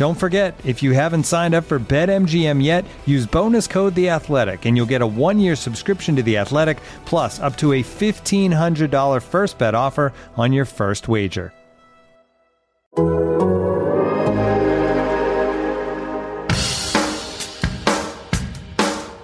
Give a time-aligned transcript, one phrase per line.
[0.00, 4.64] Don't forget, if you haven't signed up for BetMGM yet, use bonus code The Athletic,
[4.64, 8.90] and you'll get a one-year subscription to The Athletic, plus up to a fifteen hundred
[8.90, 11.52] dollar first bet offer on your first wager.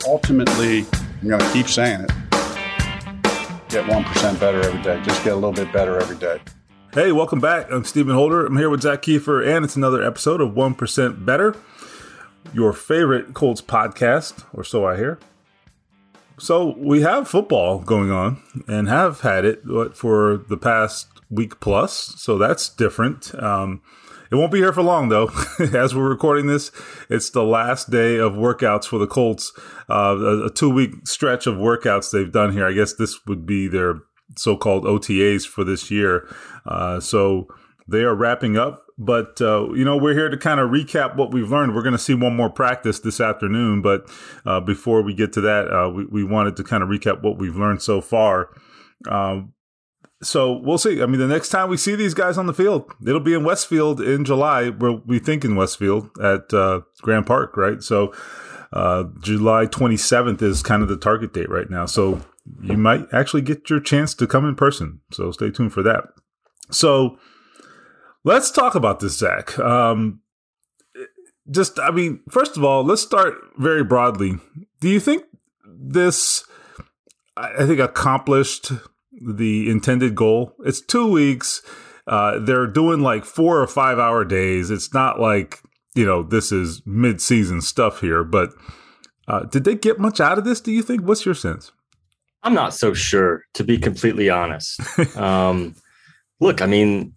[0.07, 0.85] Ultimately,
[1.23, 2.13] I'm going to keep saying it.
[3.71, 5.01] Get 1% better every day.
[5.05, 6.39] Just get a little bit better every day.
[6.97, 7.71] Hey, welcome back.
[7.71, 8.47] I'm Stephen Holder.
[8.47, 11.55] I'm here with Zak Keefer, and it's another episode of 1% Better,
[12.55, 15.19] your favorite Colts podcast, or so I hear.
[16.39, 19.61] So, we have football going on and have had it
[19.93, 23.35] for the past week plus, so that's different.
[23.35, 23.83] Um,
[24.31, 25.29] it won't be here for long, though.
[25.75, 26.73] As we're recording this,
[27.11, 29.53] it's the last day of workouts for the Colts.
[29.91, 32.67] Uh, a, a two week stretch of workouts they've done here.
[32.67, 34.01] I guess this would be their
[34.37, 36.29] so called OTAs for this year.
[36.67, 37.47] Uh, so
[37.89, 38.85] they are wrapping up.
[38.99, 41.75] But, uh, you know, we're here to kind of recap what we've learned.
[41.75, 43.83] We're going to see one more practice this afternoon.
[43.83, 44.11] But
[44.47, 47.37] uh, before we get to that, uh, we, we wanted to kind of recap what
[47.39, 48.49] we've learned so far.
[49.07, 49.53] Um,
[50.23, 51.03] so we'll see.
[51.03, 53.45] I mean, the next time we see these guys on the field, it'll be in
[53.45, 54.71] Westfield in July.
[54.71, 57.83] Where we think in Westfield at uh, Grand Park, right?
[57.83, 58.15] So
[58.73, 61.85] uh, July 27th is kind of the target date right now.
[61.85, 62.23] So
[62.63, 65.01] you might actually get your chance to come in person.
[65.13, 66.05] So stay tuned for that.
[66.71, 67.19] So
[68.25, 69.59] let's talk about this, Zak.
[69.59, 70.21] Um,
[71.51, 74.35] just, I mean, first of all, let's start very broadly.
[74.81, 75.25] Do you think
[75.65, 76.45] this,
[77.37, 78.73] I think, accomplished
[79.13, 80.55] the intended goal?
[80.65, 81.63] It's two weeks.
[82.07, 84.71] Uh, they're doing like four or five hour days.
[84.71, 85.61] It's not like,
[85.95, 88.51] you know, this is mid season stuff here, but
[89.29, 90.61] uh, did they get much out of this?
[90.61, 91.03] Do you think?
[91.03, 91.73] What's your sense?
[92.47, 94.81] I'm not so sure, to be completely honest.
[95.17, 95.75] um,
[96.39, 97.13] look, I mean,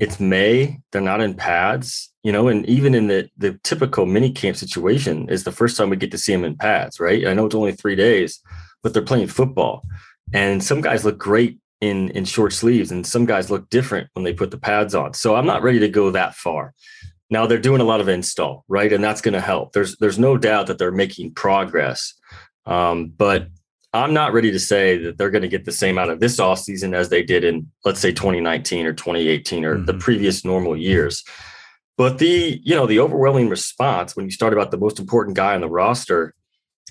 [0.00, 0.80] it's May.
[0.90, 5.28] They're not in pads, you know, and even in the the typical mini camp situation
[5.28, 7.24] is the first time we get to see them in pads, right?
[7.24, 8.40] I know it's only three days,
[8.82, 9.84] but they're playing football,
[10.32, 14.24] and some guys look great in in short sleeves, and some guys look different when
[14.24, 15.14] they put the pads on.
[15.14, 16.74] So I'm not ready to go that far.
[17.30, 19.72] Now they're doing a lot of install, right, and that's going to help.
[19.72, 22.12] There's there's no doubt that they're making progress,
[22.66, 23.46] um, but
[23.92, 26.36] I'm not ready to say that they're going to get the same out of this
[26.36, 29.84] offseason as they did in, let's say, 2019 or 2018 or mm-hmm.
[29.86, 31.24] the previous normal years.
[31.96, 35.54] But the, you know, the overwhelming response when you start about the most important guy
[35.54, 36.34] on the roster,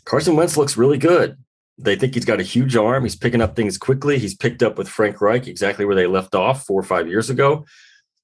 [0.05, 1.37] Carson Wentz looks really good.
[1.77, 3.03] They think he's got a huge arm.
[3.03, 4.17] He's picking up things quickly.
[4.17, 7.29] He's picked up with Frank Reich exactly where they left off four or five years
[7.29, 7.65] ago.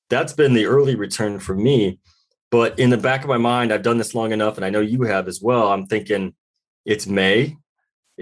[0.10, 2.00] That's been the early return for me.
[2.50, 4.82] But in the back of my mind, I've done this long enough, and I know
[4.82, 5.72] you have as well.
[5.72, 6.34] I'm thinking
[6.86, 7.58] it's May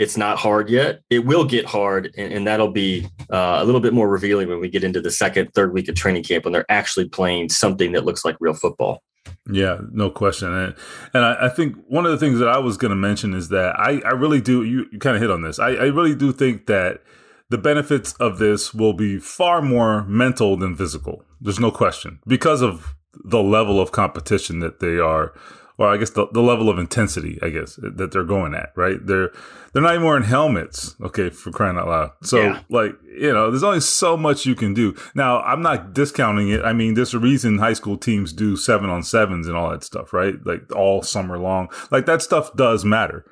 [0.02, 1.02] it's not hard yet.
[1.12, 4.60] It will get hard, and, and that'll be uh, a little bit more revealing when
[4.60, 7.92] we get into the second, third week of training camp when they're actually playing something
[7.92, 9.04] that looks like real football.
[9.52, 10.52] Yeah, no question.
[10.52, 10.76] And,
[11.14, 13.50] and I, I, think one of the things that I was going to mention is
[13.50, 15.60] that I, I really do, you, you kind of hit on this.
[15.60, 17.04] I, I really do think that
[17.50, 21.24] the benefits of this will be far more mental than physical.
[21.40, 25.34] There's no question because of the level of competition that they are
[25.82, 29.04] well, I guess the, the level of intensity, I guess, that they're going at, right?
[29.04, 29.32] They're
[29.74, 32.12] they're not even wearing helmets, okay, for crying out loud.
[32.22, 32.62] So, yeah.
[32.70, 34.94] like, you know, there's only so much you can do.
[35.16, 36.62] Now, I'm not discounting it.
[36.64, 39.84] I mean, there's a reason high school teams do seven on sevens and all that
[39.84, 40.36] stuff, right?
[40.46, 41.70] Like all summer long.
[41.90, 43.26] Like that stuff does matter.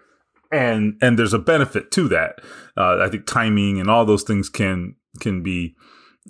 [0.52, 2.42] And and there's a benefit to that.
[2.76, 5.76] Uh, I think timing and all those things can can be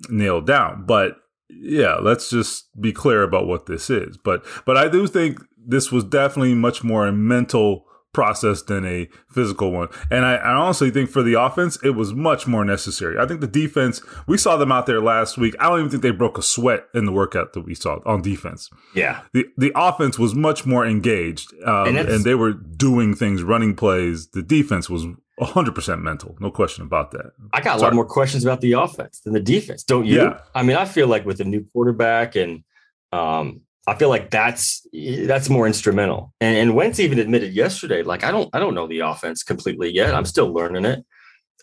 [0.09, 0.83] nailed down.
[0.85, 1.15] But
[1.49, 4.17] yeah, let's just be clear about what this is.
[4.17, 9.07] But but I do think this was definitely much more a mental process than a
[9.29, 9.87] physical one.
[10.09, 13.19] And I, I, honestly think for the offense, it was much more necessary.
[13.19, 15.55] I think the defense, we saw them out there last week.
[15.59, 18.21] I don't even think they broke a sweat in the workout that we saw on
[18.21, 18.69] defense.
[18.95, 19.21] Yeah.
[19.33, 23.75] The the offense was much more engaged um, and, and, they were doing things, running
[23.75, 24.29] plays.
[24.29, 25.05] The defense was
[25.39, 26.35] 100% mental.
[26.39, 27.31] No question about that.
[27.53, 30.17] I got a lot more questions about the offense than the defense, don't you?
[30.17, 30.39] Yeah.
[30.55, 32.63] I mean, I feel like with a new quarterback and
[33.11, 34.85] um, I feel like that's
[35.27, 36.33] that's more instrumental.
[36.39, 39.89] And, and Wentz even admitted yesterday, like I don't I don't know the offense completely
[39.91, 40.13] yet.
[40.13, 41.03] I'm still learning it.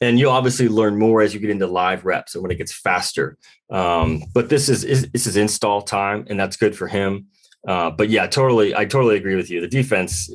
[0.03, 2.73] And you'll obviously learn more as you get into live reps and when it gets
[2.73, 3.39] faster.
[3.71, 7.29] Um, but this is, is this is install time, and that's good for him.
[7.67, 9.63] Uh, but yeah, totally, I totally agree with you.
[9.63, 10.31] The defense,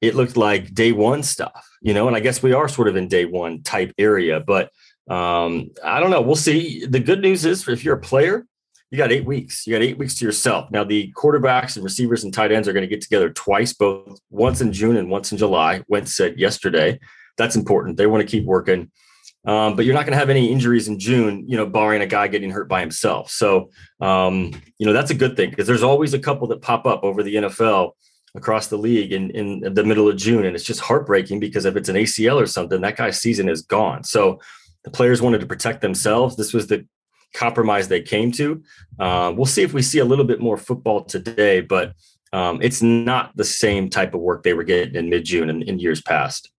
[0.00, 2.96] it looked like day one stuff, you know, and I guess we are sort of
[2.96, 4.40] in day one type area.
[4.40, 4.70] But
[5.10, 6.22] um, I don't know.
[6.22, 6.86] We'll see.
[6.86, 8.46] The good news is, if you're a player,
[8.90, 9.66] you got eight weeks.
[9.66, 10.70] You got eight weeks to yourself.
[10.70, 14.20] Now, the quarterbacks and receivers and tight ends are going to get together twice, both
[14.30, 15.82] once in June and once in July.
[15.88, 16.98] Wentz said yesterday.
[17.36, 17.96] That's important.
[17.96, 18.90] They want to keep working.
[19.46, 22.06] Um, but you're not going to have any injuries in June, you know, barring a
[22.06, 23.30] guy getting hurt by himself.
[23.30, 23.70] So,
[24.00, 27.04] um, you know, that's a good thing because there's always a couple that pop up
[27.04, 27.92] over the NFL
[28.34, 30.44] across the league in, in the middle of June.
[30.44, 33.62] And it's just heartbreaking because if it's an ACL or something, that guy's season is
[33.62, 34.04] gone.
[34.04, 34.40] So
[34.84, 36.36] the players wanted to protect themselves.
[36.36, 36.86] This was the
[37.34, 38.62] compromise they came to.
[38.98, 41.94] Uh, we'll see if we see a little bit more football today, but
[42.32, 45.62] um, it's not the same type of work they were getting in mid June and
[45.62, 46.50] in years past.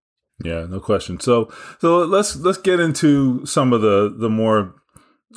[0.43, 1.19] Yeah, no question.
[1.19, 4.75] So, so let's let's get into some of the the more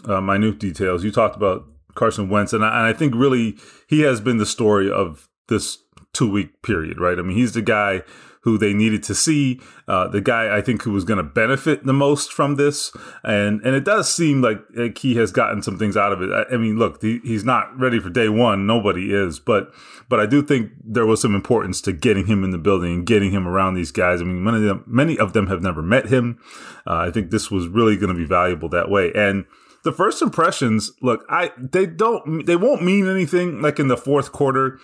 [0.06, 1.04] uh, minute details.
[1.04, 1.64] You talked about
[1.94, 3.56] Carson Wentz, and I, and I think really
[3.88, 5.78] he has been the story of this
[6.12, 7.18] two week period, right?
[7.18, 8.02] I mean, he's the guy
[8.44, 9.58] who they needed to see,
[9.88, 12.92] uh, the guy I think who was going to benefit the most from this,
[13.24, 16.30] and and it does seem like, like he has gotten some things out of it.
[16.30, 19.72] I, I mean, look, he, he's not ready for day one, nobody is, but
[20.10, 23.06] but I do think there was some importance to getting him in the building and
[23.06, 24.20] getting him around these guys.
[24.20, 26.38] I mean, many of them, many of them have never met him.
[26.86, 29.46] Uh, I think this was really going to be valuable that way, and
[29.84, 34.32] the first impressions look i they don't they won't mean anything like in the fourth
[34.32, 34.80] quarter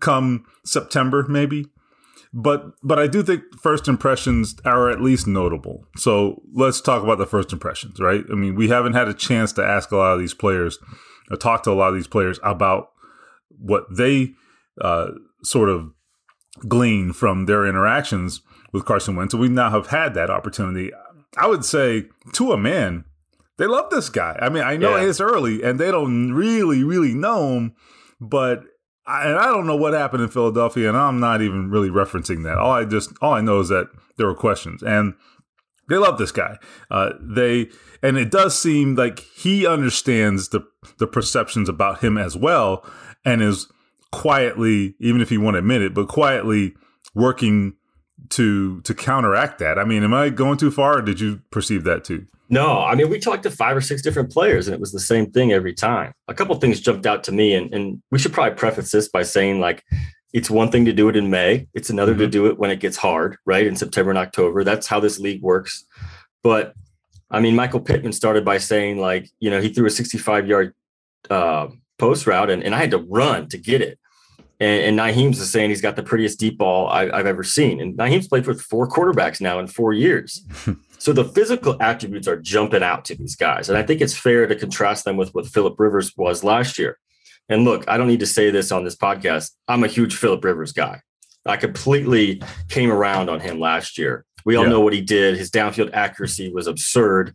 [0.00, 1.68] come september maybe
[2.32, 5.86] but but I do think first impressions are at least notable.
[5.96, 8.24] So let's talk about the first impressions, right?
[8.30, 10.78] I mean, we haven't had a chance to ask a lot of these players,
[11.30, 12.90] or talk to a lot of these players about
[13.48, 14.34] what they
[14.80, 15.08] uh,
[15.42, 15.90] sort of
[16.68, 18.42] glean from their interactions
[18.72, 19.32] with Carson Wentz.
[19.32, 20.90] So we now have had that opportunity.
[21.36, 23.04] I would say to a man,
[23.58, 24.38] they love this guy.
[24.40, 25.08] I mean, I know yeah.
[25.08, 27.74] it's early and they don't really, really know him,
[28.20, 28.64] but
[29.10, 32.44] I, and I don't know what happened in Philadelphia, and I'm not even really referencing
[32.44, 32.58] that.
[32.58, 35.14] All I just all I know is that there were questions, and
[35.88, 36.58] they love this guy.
[36.90, 37.70] Uh, they
[38.02, 40.64] and it does seem like he understands the
[40.98, 42.88] the perceptions about him as well,
[43.24, 43.66] and is
[44.12, 46.74] quietly, even if he won't admit it, but quietly
[47.14, 47.74] working
[48.30, 49.78] to to counteract that.
[49.78, 52.26] I mean, am I going too far, or did you perceive that too?
[52.48, 54.98] No, I mean, we talked to five or six different players and it was the
[54.98, 56.12] same thing every time.
[56.26, 59.22] A couple things jumped out to me, and, and we should probably preface this by
[59.22, 59.84] saying, like,
[60.32, 62.22] it's one thing to do it in May, it's another mm-hmm.
[62.22, 63.66] to do it when it gets hard, right?
[63.66, 64.64] In September and October.
[64.64, 65.84] That's how this league works.
[66.42, 66.74] But
[67.30, 70.74] I mean, Michael Pittman started by saying, like, you know, he threw a 65 yard
[71.28, 71.68] uh,
[71.98, 73.99] post route and, and I had to run to get it.
[74.60, 77.80] And, and Nyheim's is saying he's got the prettiest deep ball I, have ever seen.
[77.80, 80.44] And Nyheim's played with four quarterbacks now in four years.
[81.00, 83.70] So the physical attributes are jumping out to these guys.
[83.70, 86.98] And I think it's fair to contrast them with what Philip Rivers was last year.
[87.48, 89.52] And look, I don't need to say this on this podcast.
[89.66, 91.00] I'm a huge Philip Rivers guy.
[91.46, 94.26] I completely came around on him last year.
[94.44, 94.70] We all yeah.
[94.70, 95.38] know what he did.
[95.38, 97.34] His downfield accuracy was absurd.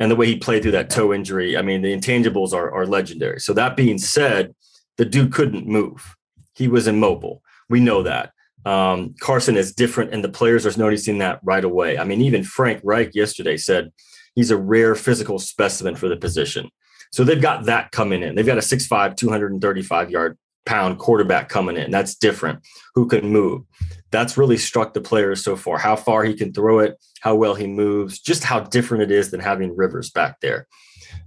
[0.00, 2.84] And the way he played through that toe injury, I mean, the intangibles are, are
[2.84, 3.38] legendary.
[3.38, 4.56] So that being said,
[4.96, 6.16] the dude couldn't move.
[6.54, 7.42] He was immobile.
[7.68, 8.32] We know that
[8.64, 11.98] um, Carson is different, and the players are noticing that right away.
[11.98, 13.92] I mean, even Frank Reich yesterday said
[14.34, 16.70] he's a rare physical specimen for the position.
[17.12, 18.34] So they've got that coming in.
[18.34, 21.90] They've got a 6'5, 235 yard pound quarterback coming in.
[21.90, 22.60] That's different.
[22.94, 23.62] Who can move?
[24.10, 25.78] That's really struck the players so far.
[25.78, 29.30] How far he can throw it, how well he moves, just how different it is
[29.30, 30.66] than having Rivers back there.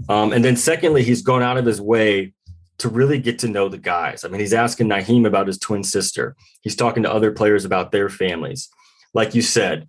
[0.09, 2.33] Um, and then, secondly, he's gone out of his way
[2.79, 4.23] to really get to know the guys.
[4.23, 6.35] I mean, he's asking Nyheim about his twin sister.
[6.61, 8.69] He's talking to other players about their families.
[9.13, 9.87] Like you said,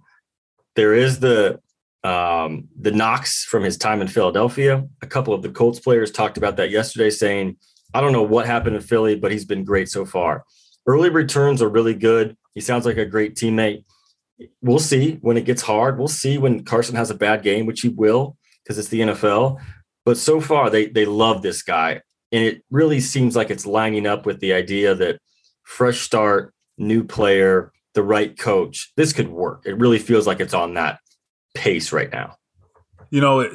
[0.74, 1.60] there is the
[2.04, 4.86] um, the knocks from his time in Philadelphia.
[5.02, 7.56] A couple of the Colts players talked about that yesterday, saying,
[7.92, 10.44] "I don't know what happened in Philly, but he's been great so far.
[10.86, 12.36] Early returns are really good.
[12.54, 13.84] He sounds like a great teammate.
[14.62, 15.98] We'll see when it gets hard.
[15.98, 19.58] We'll see when Carson has a bad game, which he will, because it's the NFL.
[20.04, 24.06] But so far, they they love this guy and it really seems like it's lining
[24.06, 25.20] up with the idea that
[25.62, 29.62] fresh start, new player, the right coach, this could work.
[29.66, 31.00] It really feels like it's on that
[31.54, 32.36] pace right now.
[33.10, 33.48] You know,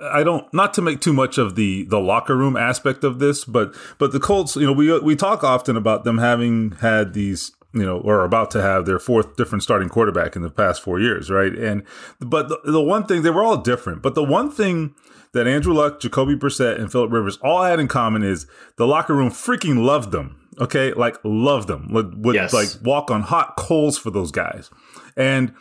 [0.00, 3.44] I don't not to make too much of the the locker room aspect of this,
[3.44, 7.52] but but the Colts, you know, we we talk often about them having had these
[7.78, 11.00] you know, or about to have their fourth different starting quarterback in the past four
[11.00, 11.52] years, right?
[11.54, 11.82] And
[12.20, 14.94] but the, the one thing they were all different, but the one thing
[15.32, 19.14] that Andrew Luck, Jacoby Brissett, and Philip Rivers all had in common is the locker
[19.14, 20.34] room freaking loved them.
[20.60, 21.92] Okay, like loved them.
[21.92, 22.52] Would, would yes.
[22.52, 24.70] like walk on hot coals for those guys.
[25.16, 25.54] And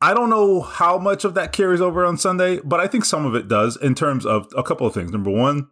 [0.00, 3.26] I don't know how much of that carries over on Sunday, but I think some
[3.26, 5.12] of it does in terms of a couple of things.
[5.12, 5.68] Number one,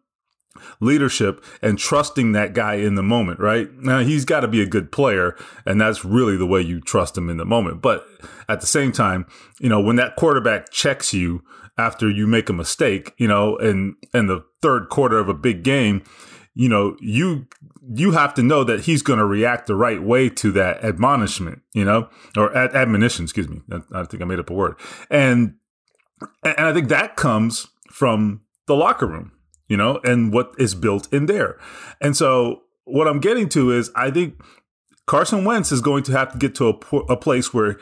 [0.80, 3.72] leadership and trusting that guy in the moment, right?
[3.74, 7.16] Now he's got to be a good player, and that's really the way you trust
[7.16, 7.82] him in the moment.
[7.82, 8.06] But
[8.48, 9.26] at the same time,
[9.60, 11.42] you know, when that quarterback checks you
[11.76, 15.62] after you make a mistake, you know, in in the third quarter of a big
[15.62, 16.02] game,
[16.54, 17.46] you know, you
[17.94, 21.62] you have to know that he's going to react the right way to that admonishment,
[21.72, 23.24] you know, or ad- admonition.
[23.24, 23.62] Excuse me,
[23.92, 24.74] I think I made up a word,
[25.10, 25.54] and
[26.42, 29.32] and I think that comes from the locker room,
[29.68, 31.58] you know, and what is built in there.
[32.00, 34.40] And so what I'm getting to is I think
[35.06, 37.78] Carson Wentz is going to have to get to a, a place where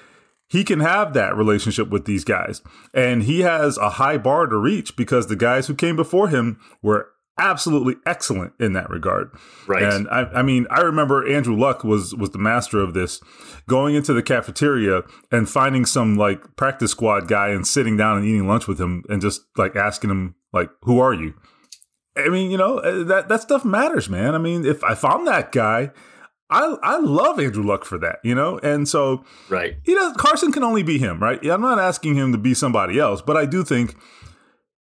[0.48, 2.62] he can have that relationship with these guys.
[2.94, 6.60] And he has a high bar to reach because the guys who came before him
[6.82, 9.30] were absolutely excellent in that regard.
[9.66, 9.82] Right.
[9.82, 13.20] And I, I, mean, I remember Andrew Luck was was the master of this,
[13.68, 18.26] going into the cafeteria and finding some like practice squad guy and sitting down and
[18.26, 21.34] eating lunch with him and just like asking him like, "Who are you?"
[22.16, 24.34] I mean, you know, uh, that that stuff matters, man.
[24.34, 25.90] I mean, if if I'm that guy,
[26.50, 30.52] I I love Andrew Luck for that, you know, and so right, you know, Carson
[30.52, 31.44] can only be him, right?
[31.46, 33.96] I'm not asking him to be somebody else, but I do think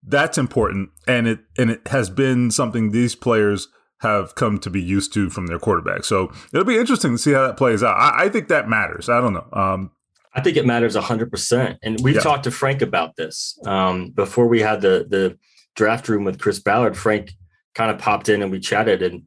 [0.07, 3.69] that's important, and it and it has been something these players
[4.01, 6.05] have come to be used to from their quarterback.
[6.05, 7.97] So it'll be interesting to see how that plays out.
[7.97, 9.09] I, I think that matters.
[9.09, 9.49] I don't know.
[9.53, 9.91] Um,
[10.35, 12.21] I think it matters hundred percent, and we've yeah.
[12.21, 15.39] talked to Frank about this um, before we had the the
[15.75, 17.33] draft room with Chris Ballard, Frank
[17.75, 19.03] kind of popped in and we chatted.
[19.03, 19.25] And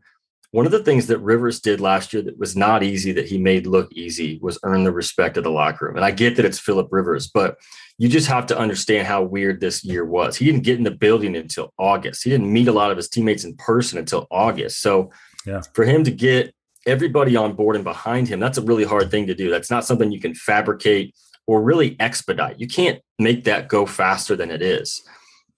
[0.51, 3.37] one of the things that Rivers did last year that was not easy, that he
[3.37, 5.97] made look easy, was earn the respect of the locker room.
[5.97, 7.57] And I get that it's Philip Rivers, but
[7.97, 10.37] you just have to understand how weird this year was.
[10.37, 12.23] He didn't get in the building until August.
[12.23, 14.81] He didn't meet a lot of his teammates in person until August.
[14.81, 15.11] So
[15.45, 15.61] yeah.
[15.73, 16.53] for him to get
[16.85, 19.49] everybody on board and behind him, that's a really hard thing to do.
[19.49, 21.13] That's not something you can fabricate
[21.47, 22.59] or really expedite.
[22.59, 25.01] You can't make that go faster than it is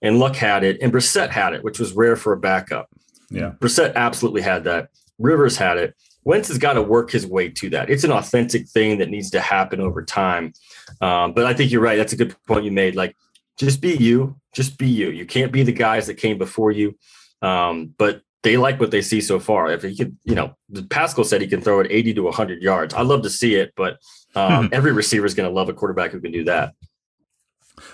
[0.02, 2.90] and Luck had it, and Brissett had it, which was rare for a backup.
[3.30, 4.90] Yeah, Brissett absolutely had that.
[5.18, 5.96] Rivers had it.
[6.24, 7.90] Wentz has got to work his way to that.
[7.90, 10.54] It's an authentic thing that needs to happen over time.
[11.02, 11.98] Um, but I think you're right.
[11.98, 12.96] That's a good point you made.
[12.96, 13.16] Like,
[13.58, 14.36] just be you.
[14.54, 15.10] Just be you.
[15.10, 16.98] You can't be the guys that came before you.
[17.42, 19.72] Um, but they like what they see so far.
[19.72, 20.56] If he could, you know,
[20.90, 22.94] Pascal said he can throw it 80 to 100 yards.
[22.94, 24.00] I love to see it, but
[24.36, 26.74] um, every receiver is going to love a quarterback who can do that.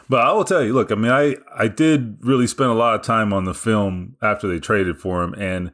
[0.09, 2.95] But I will tell you, look, I mean, I I did really spend a lot
[2.95, 5.71] of time on the film after they traded for him, and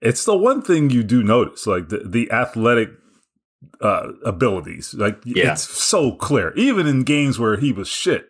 [0.00, 2.90] it's the one thing you do notice, like the the athletic
[3.80, 4.94] uh, abilities.
[4.94, 5.52] Like yeah.
[5.52, 8.28] it's so clear, even in games where he was shit.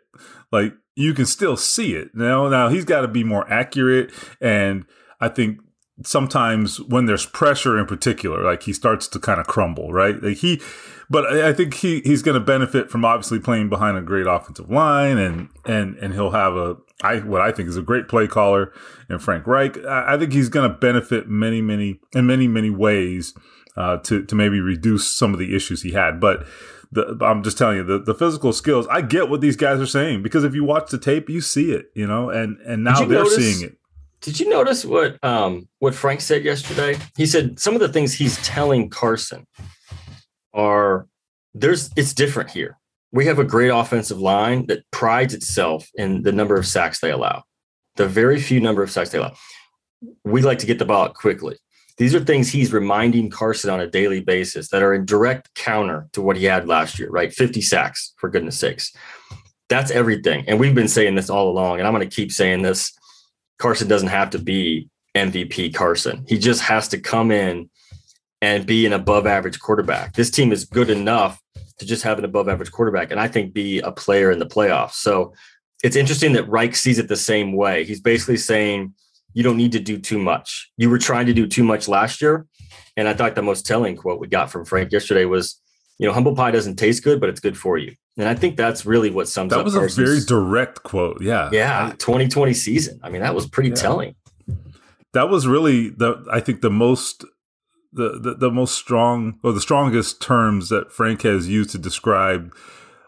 [0.52, 2.14] Like you can still see it.
[2.14, 4.86] Now, now he's got to be more accurate, and
[5.20, 5.58] I think
[6.04, 10.22] sometimes when there's pressure in particular, like he starts to kind of crumble, right?
[10.22, 10.60] Like he
[11.08, 14.70] but I think he he's going to benefit from obviously playing behind a great offensive
[14.70, 18.26] line, and and and he'll have a I what I think is a great play
[18.26, 18.72] caller
[19.08, 19.78] and Frank Reich.
[19.84, 23.34] I, I think he's going to benefit many many in many many ways
[23.76, 26.46] uh, to to maybe reduce some of the issues he had, but.
[26.92, 28.86] The, I'm just telling you the, the physical skills.
[28.86, 31.72] I get what these guys are saying because if you watch the tape, you see
[31.72, 33.76] it, you know, and and now they're notice, seeing it.
[34.20, 36.96] Did you notice what um what Frank said yesterday?
[37.16, 39.48] He said some of the things he's telling Carson
[40.56, 41.06] are
[41.54, 42.78] there's it's different here.
[43.12, 47.12] We have a great offensive line that prides itself in the number of sacks they
[47.12, 47.44] allow.
[47.94, 49.34] The very few number of sacks they allow.
[50.24, 51.56] We like to get the ball out quickly.
[51.98, 56.08] These are things he's reminding Carson on a daily basis that are in direct counter
[56.12, 57.32] to what he had last year, right?
[57.32, 58.94] 50 sacks, for goodness sakes.
[59.70, 60.44] That's everything.
[60.46, 62.92] And we've been saying this all along, and I'm going to keep saying this.
[63.58, 66.26] Carson doesn't have to be MVP Carson.
[66.28, 67.70] He just has to come in
[68.42, 70.14] and be an above average quarterback.
[70.14, 71.40] This team is good enough
[71.78, 74.46] to just have an above average quarterback and I think be a player in the
[74.46, 74.94] playoffs.
[74.94, 75.34] So
[75.82, 77.84] it's interesting that Reich sees it the same way.
[77.84, 78.94] He's basically saying
[79.34, 80.70] you don't need to do too much.
[80.76, 82.46] You were trying to do too much last year.
[82.96, 85.60] And I thought the most telling quote we got from Frank yesterday was,
[85.98, 87.94] you know, humble pie doesn't taste good, but it's good for you.
[88.16, 89.66] And I think that's really what sums that up.
[89.66, 91.20] That was a very direct quote.
[91.20, 91.50] Yeah.
[91.52, 91.92] Yeah.
[91.98, 92.98] 2020 season.
[93.02, 93.74] I mean, that was pretty yeah.
[93.74, 94.14] telling.
[95.12, 97.24] That was really the, I think the most
[97.96, 102.54] the, the, the most strong or the strongest terms that Frank has used to describe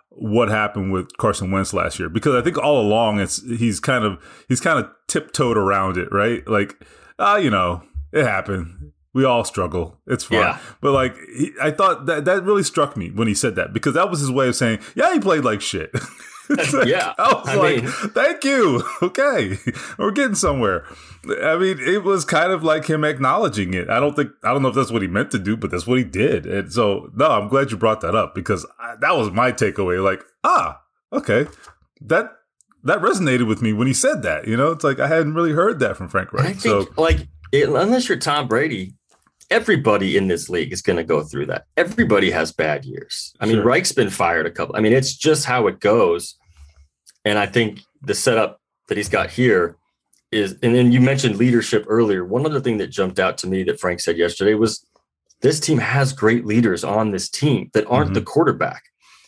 [0.09, 4.05] what happened with Carson Wentz last year because I think all along it's he's kind
[4.05, 4.19] of
[4.49, 6.47] he's kind of tiptoed around it, right?
[6.49, 6.85] Like,
[7.19, 8.93] ah, uh, you know, it happened.
[9.15, 9.99] We all struggle.
[10.07, 10.39] It's fine.
[10.39, 10.59] Yeah.
[10.81, 13.95] But like, he, I thought that that really struck me when he said that because
[13.95, 15.91] that was his way of saying, yeah, he played like shit.
[16.49, 17.15] like, yeah.
[17.19, 18.83] I was I like, mean, thank you.
[19.03, 19.59] Okay.
[19.97, 20.85] We're getting somewhere.
[21.43, 23.89] I mean, it was kind of like him acknowledging it.
[23.89, 25.87] I don't think, I don't know if that's what he meant to do, but that's
[25.87, 26.47] what he did.
[26.47, 30.03] And so, no, I'm glad you brought that up because I, that was my takeaway.
[30.03, 30.81] Like, ah,
[31.13, 31.47] okay.
[32.03, 32.33] That,
[32.85, 34.47] that resonated with me when he said that.
[34.47, 36.45] You know, it's like I hadn't really heard that from Frank Reich.
[36.45, 38.95] I think, so, like, it, unless you're Tom Brady,
[39.51, 41.65] everybody in this league is going to go through that.
[41.77, 43.35] Everybody has bad years.
[43.41, 43.65] I mean, sure.
[43.65, 44.77] Reich's been fired a couple.
[44.77, 46.37] I mean, it's just how it goes.
[47.25, 49.77] And I think the setup that he's got here
[50.31, 52.25] is, and then you mentioned leadership earlier.
[52.25, 54.87] One other thing that jumped out to me that Frank said yesterday was
[55.41, 58.15] this team has great leaders on this team that aren't mm-hmm.
[58.15, 58.83] the quarterback.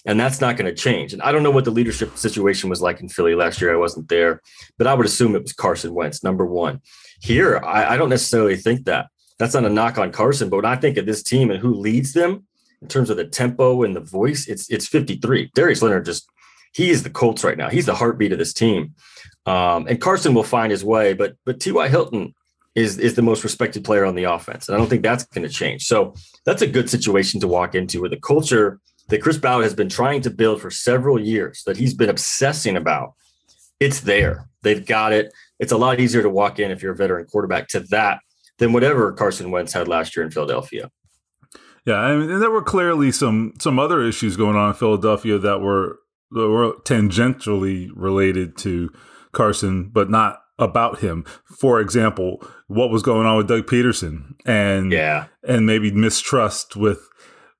[0.06, 1.12] And that's not going to change.
[1.12, 3.72] And I don't know what the leadership situation was like in Philly last year.
[3.72, 4.40] I wasn't there,
[4.78, 6.80] but I would assume it was Carson Wentz, number one.
[7.20, 9.08] Here, I, I don't necessarily think that
[9.40, 11.72] that's not a knock on Carson, but when I think of this team and who
[11.72, 12.46] leads them
[12.82, 15.50] in terms of the tempo and the voice, it's it's 53.
[15.54, 16.28] Darius Leonard just
[16.74, 17.70] he is the Colts right now.
[17.70, 18.94] He's the heartbeat of this team.
[19.46, 21.88] Um, and Carson will find his way, but but T.Y.
[21.88, 22.34] Hilton
[22.74, 24.68] is is the most respected player on the offense.
[24.68, 25.84] And I don't think that's going to change.
[25.84, 28.78] So that's a good situation to walk into where the culture
[29.08, 32.76] that Chris Ballard has been trying to build for several years, that he's been obsessing
[32.76, 33.14] about,
[33.80, 34.46] it's there.
[34.62, 35.32] They've got it.
[35.58, 38.20] It's a lot easier to walk in if you're a veteran quarterback to that
[38.60, 40.90] than whatever Carson Wentz had last year in Philadelphia.
[41.84, 45.60] Yeah, I mean, there were clearly some some other issues going on in Philadelphia that
[45.60, 45.98] were
[46.30, 48.90] that were tangentially related to
[49.32, 51.24] Carson, but not about him.
[51.58, 57.08] For example, what was going on with Doug Pederson and yeah, and maybe mistrust with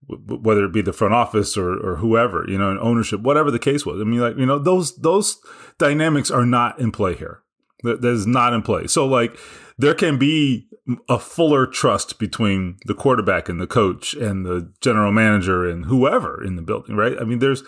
[0.07, 3.59] whether it be the front office or, or whoever, you know, and ownership, whatever the
[3.59, 4.01] case was.
[4.01, 5.39] I mean, like, you know, those those
[5.79, 7.43] dynamics are not in play here.
[7.85, 8.87] That, that is not in play.
[8.87, 9.39] So like
[9.79, 10.69] there can be
[11.09, 16.43] a fuller trust between the quarterback and the coach and the general manager and whoever
[16.43, 17.17] in the building, right?
[17.21, 17.63] I mean, there's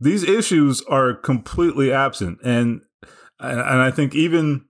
[0.00, 2.82] these issues are completely absent, and
[3.40, 4.64] and I think even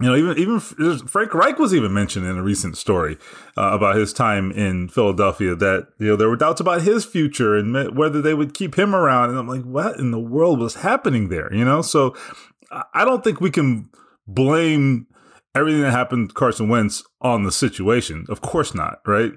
[0.00, 0.60] you know even even
[1.06, 3.18] Frank Reich was even mentioned in a recent story
[3.56, 7.56] uh, about his time in Philadelphia that you know there were doubts about his future
[7.56, 10.76] and whether they would keep him around, and I'm like, what in the world was
[10.76, 11.52] happening there?
[11.52, 12.14] You know, so
[12.94, 13.90] I don't think we can
[14.26, 15.06] blame
[15.54, 18.26] everything that happened to Carson Wentz on the situation.
[18.28, 19.32] Of course not, right?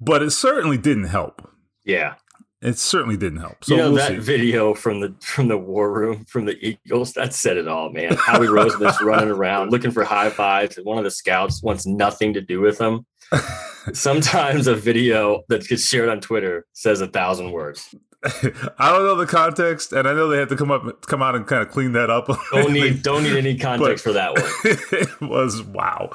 [0.00, 1.48] But it certainly didn't help.
[1.84, 2.14] Yeah.
[2.60, 3.64] It certainly didn't help.
[3.64, 4.18] So you know we'll that see.
[4.18, 8.14] video from the from the war room from the Eagles that said it all, man.
[8.14, 12.32] Howie Roseman's running around looking for high fives, and one of the scouts wants nothing
[12.34, 13.04] to do with him.
[13.92, 17.92] Sometimes a video that gets shared on Twitter says a thousand words.
[18.24, 21.34] I don't know the context, and I know they had to come up, come out
[21.34, 22.28] and kind of clean that up.
[22.52, 24.44] Don't need, don't need any context for that one.
[24.92, 26.10] it was wow.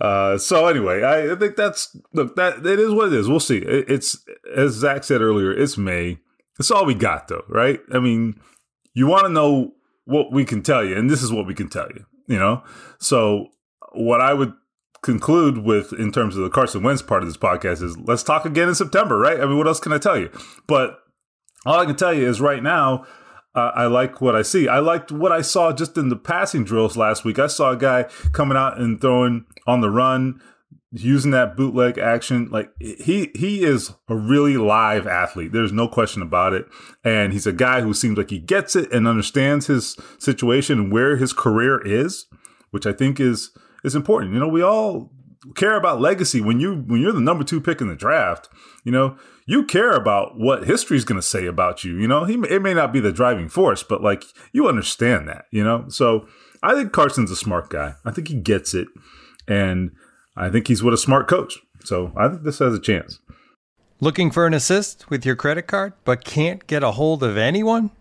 [0.00, 3.28] Uh, so anyway, I, I, think that's look that it is what it is.
[3.28, 3.58] We'll see.
[3.58, 5.52] It, it's as Zak said earlier.
[5.52, 6.18] It's May.
[6.56, 7.80] That's all we got, though, right?
[7.92, 8.40] I mean,
[8.94, 9.72] you want to know
[10.04, 12.06] what we can tell you, and this is what we can tell you.
[12.28, 12.62] You know,
[12.98, 13.48] so
[13.92, 14.54] what I would
[15.02, 18.44] conclude with in terms of the Carson Wentz part of this podcast is let's talk
[18.44, 19.40] again in September, right?
[19.40, 20.30] I mean, what else can I tell you?
[20.66, 21.00] But
[21.66, 23.06] all I can tell you is right now,
[23.54, 24.68] uh, I like what I see.
[24.68, 27.38] I liked what I saw just in the passing drills last week.
[27.38, 30.40] I saw a guy coming out and throwing on the run,
[30.92, 32.48] using that bootleg action.
[32.50, 35.52] Like he he is a really live athlete.
[35.52, 36.66] There's no question about it.
[37.04, 40.92] And he's a guy who seems like he gets it and understands his situation and
[40.92, 42.26] where his career is,
[42.70, 43.50] which I think is
[43.84, 44.32] is important.
[44.32, 45.12] You know, we all
[45.54, 48.48] care about legacy when you when you're the number two pick in the draft.
[48.84, 51.96] You know, you care about what history is going to say about you.
[51.96, 55.46] You know, he it may not be the driving force, but like you understand that.
[55.50, 56.26] You know, so
[56.62, 57.94] I think Carson's a smart guy.
[58.04, 58.88] I think he gets it,
[59.48, 59.92] and
[60.36, 61.58] I think he's with a smart coach.
[61.84, 63.18] So I think this has a chance.
[64.02, 67.90] Looking for an assist with your credit card, but can't get a hold of anyone?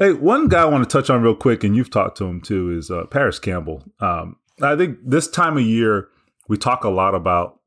[0.00, 2.40] Hey, one guy I want to touch on real quick, and you've talked to him
[2.40, 3.84] too, is uh, Parris Campbell.
[4.00, 6.08] Um, I think this time of year
[6.48, 7.60] we talk a lot about,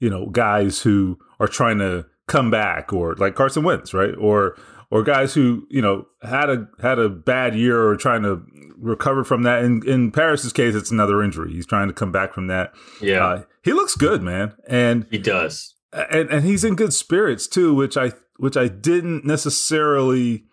[0.00, 4.56] you know, guys who are trying to come back, or like Carson Wentz, right, or
[4.90, 8.42] or guys who you know had a had a bad year or trying to
[8.76, 9.62] recover from that.
[9.62, 11.52] In in Parris's case, it's another injury.
[11.52, 12.74] He's trying to come back from that.
[13.00, 17.46] Yeah, uh, he looks good, man, and he does, and and he's in good spirits
[17.46, 20.46] too, which I which I didn't necessarily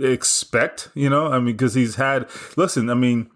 [0.00, 3.30] expect, you know, I mean, because he's had, listen, I mean,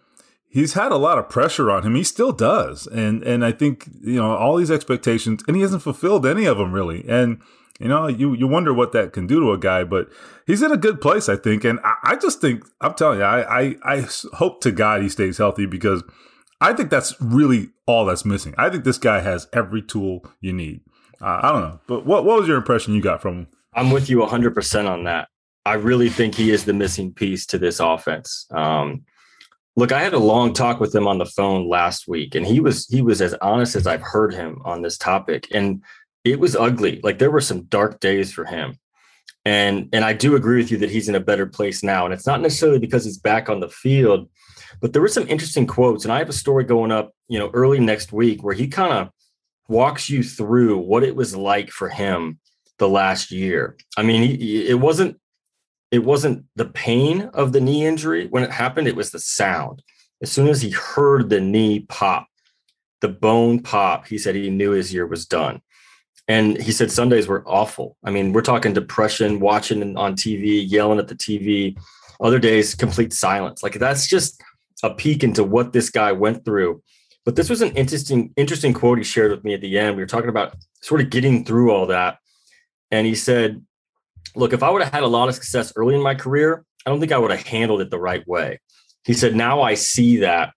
[0.49, 1.95] he's had a lot of pressure on him.
[1.95, 2.87] He still does.
[2.87, 6.59] And, and I think, you know, all these expectations, and he hasn't fulfilled any of
[6.59, 7.05] them really.
[7.09, 7.41] And,
[7.81, 10.09] you know, you, you wonder what that can do to a guy, but
[10.47, 11.65] he's in a good place, I think.
[11.65, 15.09] And I, I just think, I'm telling you, I, I, I hope to God he
[15.09, 16.05] stays healthy because
[16.61, 18.55] I think that's really all that's missing.
[18.57, 20.83] I think this guy has every tool you need.
[21.21, 23.47] Uh, I don't know, but what, what was your impression you got from him?
[23.75, 25.29] I'm with you 100% on that.
[25.65, 28.47] I really think he is the missing piece to this offense.
[28.51, 29.05] Um,
[29.77, 32.61] look, I had a long talk with him on the phone last week, and he
[32.61, 35.83] was he was as honest as I've heard him on this topic, and
[36.25, 37.01] it was ugly.
[37.03, 38.79] Like there were some dark days for him,
[39.45, 42.13] and and I do agree with you that he's in a better place now, and
[42.13, 44.29] it's not necessarily because he's back on the field,
[44.81, 47.51] but there were some interesting quotes, and I have a story going up, you know,
[47.55, 49.11] early next week where he kind of
[49.69, 52.39] walks you through what it was like for him
[52.79, 53.77] the last year.
[53.97, 55.19] I mean, he, it wasn't
[55.93, 59.83] it wasn't the pain of the knee injury when it happened, it was the sound.
[60.23, 62.27] As soon as he heard the knee pop,
[63.03, 65.61] the bone pop, he said he knew his year was done.
[66.29, 67.99] And he said Sundays were awful.
[68.05, 71.77] I mean, we're talking depression, watching on TV, yelling at the TV.
[72.21, 73.63] Other days, complete silence.
[73.63, 74.43] Like that's just
[74.83, 76.83] a peek into what this guy went through.
[77.27, 79.97] But this was an interesting, interesting quote he shared with me at the end.
[79.97, 82.19] We were talking about sort of getting through all that.
[82.91, 83.63] And he said,
[84.35, 86.91] look, if I would have had a lot of success early in my career, I
[86.91, 88.61] don't think I would have handled it the right way.
[89.05, 90.53] He said, now I see that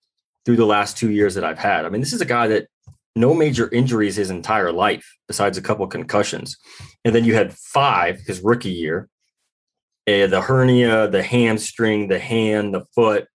[0.45, 1.85] through the last two years that I've had.
[1.85, 2.67] I mean, this is a guy that
[3.15, 6.57] no major injuries his entire life, besides a couple concussions.
[7.03, 9.09] And then you had five his rookie year
[10.07, 13.27] uh, the hernia, the hamstring, the hand, the foot.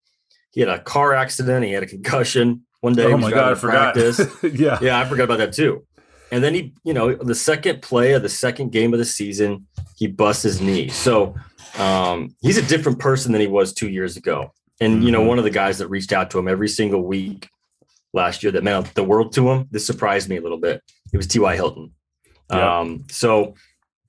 [0.52, 1.64] He had a car accident.
[1.64, 3.12] He had a concussion one day.
[3.12, 3.94] Oh my God, I forgot.
[3.94, 4.20] This.
[4.42, 4.78] Yeah.
[4.80, 5.86] Yeah, I forgot about that too.
[6.32, 9.66] And then he, you know, the second play of the second game of the season,
[9.96, 10.88] he busts his knee.
[10.88, 11.34] So
[11.78, 14.52] um, he's a different person than he was two years ago.
[14.80, 15.28] And, you know, mm-hmm.
[15.28, 17.48] one of the guys that reached out to him every single week
[18.12, 20.82] last year that meant the world to him, this surprised me a little bit.
[21.12, 21.54] It was T.Y.
[21.54, 21.92] Hilton.
[22.48, 23.54] Um, so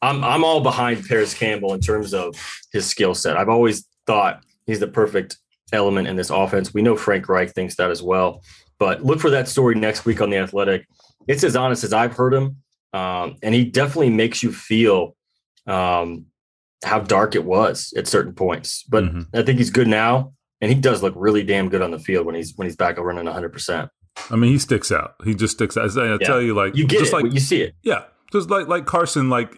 [0.01, 2.36] I'm, I'm all behind Parris Campbell in terms of
[2.71, 3.38] his skill set.
[3.38, 5.38] I've always thought he's the perfect
[5.71, 6.73] element in this offense.
[6.73, 8.41] We know Frank Reich thinks that as well.
[8.79, 10.88] But look for that story next week on The Athletic
[11.31, 12.57] it's as honest as I've heard him.
[12.93, 15.15] Um, and he definitely makes you feel
[15.65, 16.25] um,
[16.83, 18.83] how dark it was at certain points.
[18.89, 19.21] But mm-hmm.
[19.33, 22.25] I think he's good now, and he does look really damn good on the field
[22.25, 23.53] when he's when he's back running 100.
[23.53, 23.89] percent
[24.29, 25.15] I mean, he sticks out.
[25.23, 25.97] He just sticks out.
[25.97, 26.27] I, I yeah.
[26.27, 27.75] tell you, like you get just it, like you see it.
[27.81, 29.29] Yeah, just like like Carson.
[29.29, 29.55] Like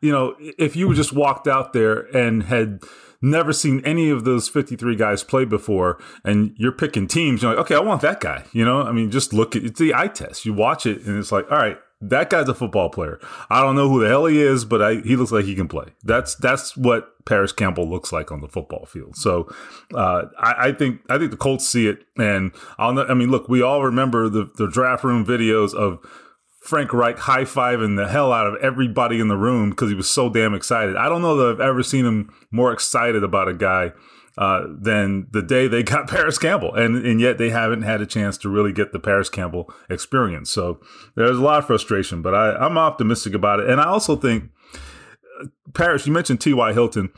[0.00, 2.80] you know, if you just walked out there and had
[3.22, 7.60] never seen any of those 53 guys play before and you're picking teams you're like
[7.60, 8.82] okay i want that guy you know?
[8.82, 10.44] I mean just look at it's the eye test.
[10.44, 13.20] You watch it and it's like all right that guy's a football player.
[13.48, 15.68] I don't know who the hell he is but I, he looks like he can
[15.68, 15.86] play.
[16.02, 19.16] That's that's what parris campbell looks like on the football field.
[19.16, 19.48] So
[19.94, 23.48] uh, I, I, think i think the colts see it and i'll i mean look
[23.48, 26.00] we all remember the, the draft room videos of
[26.62, 30.08] Frank Reich high fiving the hell out of everybody in the room because he was
[30.08, 30.96] so damn excited.
[30.96, 33.90] I don't know that I've ever seen him more excited about a guy
[34.38, 38.06] uh, than the day they got Parris Campbell, and and yet they haven't had a
[38.06, 40.50] chance to really get the Parris Campbell experience.
[40.50, 40.80] So
[41.16, 44.50] there's a lot of frustration, but I, I'm optimistic about it, and I also think.
[45.74, 46.72] Parris, you mentioned T.Y.
[46.72, 47.10] Hilton.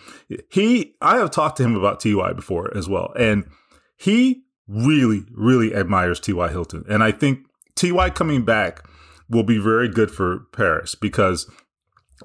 [0.49, 2.33] He, I have talked to him about T.Y.
[2.33, 3.45] before as well, and
[3.99, 6.49] he really, really admires T.Y.
[6.49, 6.85] Hilton.
[6.89, 7.41] And I think
[7.75, 8.09] T.Y.
[8.11, 8.89] coming back
[9.29, 11.51] will be very good for Parris because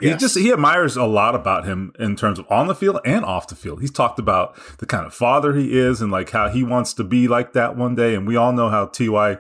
[0.02, 3.26] he just he admires a lot about him in terms of on the field and
[3.26, 3.82] off the field.
[3.82, 7.04] He's talked about the kind of father he is and like how he wants to
[7.04, 8.16] be like that one day.
[8.16, 9.32] And we all know how Ty,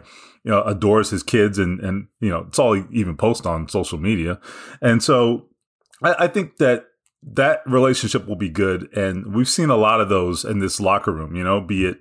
[0.43, 3.69] you know, adores his kids and and you know it's all he even posts on
[3.69, 4.39] social media.
[4.82, 5.48] And so
[6.04, 6.88] I, I think that
[7.24, 8.91] that relationship will be good.
[8.95, 12.00] And we've seen a lot of those in this locker room, you know, be it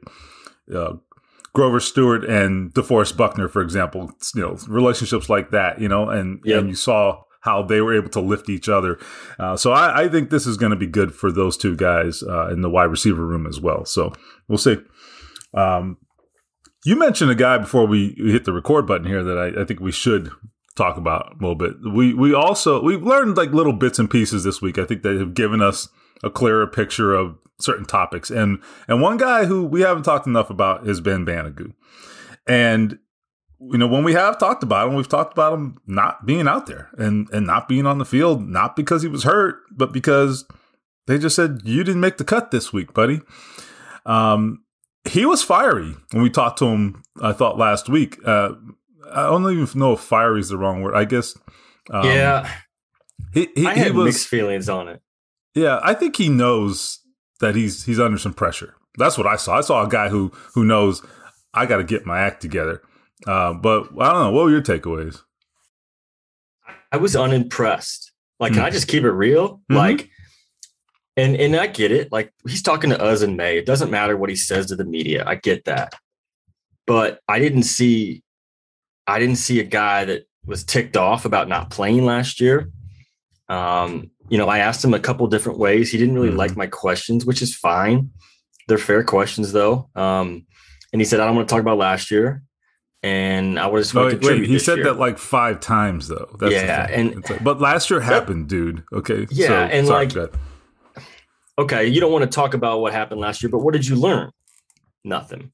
[0.75, 0.94] uh,
[1.55, 6.41] Grover Stewart and DeForest Buckner, for example, you know, relationships like that, you know, and,
[6.45, 6.59] Yep.
[6.61, 8.99] and you saw how they were able to lift each other.
[9.39, 12.23] Uh, so I, I think this is going to be good for those two guys
[12.23, 13.85] uh, in the wide receiver room as well.
[13.85, 14.13] So
[14.49, 14.77] we'll see.
[15.55, 15.97] Um,
[16.85, 19.81] you mentioned a guy before we hit the record button here that I, I think
[19.81, 20.31] we should
[20.77, 21.73] talk about a little bit.
[21.93, 24.79] We we also we've learned like little bits and pieces this week.
[24.79, 25.89] I think that have given us
[26.23, 28.31] a clearer picture of certain topics.
[28.31, 31.75] And and one guy who we haven't talked enough about is Ben Banogu.
[32.47, 32.99] And
[33.61, 36.67] you know, when we have talked about him, we've talked about him not being out
[36.67, 40.45] there and and not being on the field, not because he was hurt, but because
[41.07, 43.21] they just said you didn't make the cut this week, buddy.
[44.07, 44.65] Um,
[45.05, 47.03] he was fiery when we talked to him.
[47.21, 48.19] I thought last week.
[48.25, 48.53] Uh,
[49.11, 50.95] I don't even know if "fiery" is the wrong word.
[50.95, 51.37] I guess.
[51.91, 52.51] Um, yeah,
[53.33, 54.05] he he, I he had was.
[54.05, 55.03] mixed feelings on it.
[55.59, 57.01] Yeah, I think he knows
[57.40, 58.75] that he's he's under some pressure.
[58.97, 59.59] That's what I saw.
[59.59, 61.03] I saw a guy who who knows
[61.55, 62.83] I got to get my act together.
[63.27, 64.31] Uh, but I don't know.
[64.31, 65.21] What were your takeaways?
[66.92, 68.12] I was unimpressed.
[68.40, 68.66] Like, can Mm.
[68.66, 69.61] I just keep it real?
[69.71, 69.77] Mhm.
[69.77, 70.11] Like,
[71.16, 72.12] and and I get it.
[72.12, 73.59] Like, he's talking to us in May.
[73.59, 75.25] It doesn't matter what he says to the media.
[75.27, 75.94] I get that,
[76.87, 78.23] but I didn't see,
[79.07, 82.71] I didn't see a guy that was ticked off about not playing last year.
[83.49, 85.91] Um, you know, I asked him a couple different ways.
[85.91, 86.37] He didn't really Mhm.
[86.37, 88.11] like my questions, which is fine.
[88.69, 89.88] They're fair questions though.
[89.95, 90.47] Um,
[90.93, 92.43] and he said, I don't want to talk about last year.
[93.03, 94.85] And I was want to wait, he said year.
[94.87, 96.37] that like five times though.
[96.41, 98.83] That's Yeah, and- like- but last year happened, dude.
[98.93, 100.33] Okay, Yeah, so, and, sorry, like,
[101.59, 103.97] okay, you don't want to talk about what happened last year, but what did you
[103.97, 104.31] learn?
[105.05, 105.53] Nothing.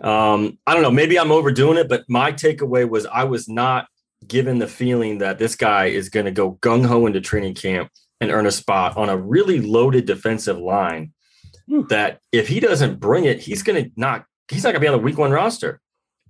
[0.00, 0.90] Um, I don't know.
[0.90, 3.86] Maybe I'm overdoing it, but my takeaway was I was not
[4.26, 7.90] given the feeling that this guy is going to go gung ho into training camp
[8.20, 11.12] and earn a spot on a really loaded defensive line.
[11.88, 14.24] That if he doesn't bring it, he's going to not.
[14.48, 15.80] He's not going to be on the week one roster.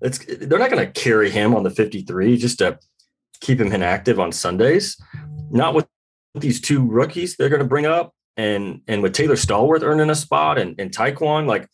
[0.00, 2.78] It's they're not going to carry him on the 53 just to
[3.40, 4.96] keep him inactive on Sundays.
[5.50, 5.86] Not with
[6.34, 10.14] these two rookies they're going to bring up, and and with Taylor Stallworth earning a
[10.14, 11.68] spot and and Tyquan, like,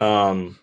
[0.00, 0.58] um,